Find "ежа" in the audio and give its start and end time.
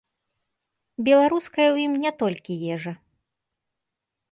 2.77-2.93